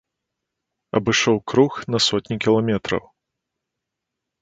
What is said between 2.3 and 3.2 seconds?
кіламетраў.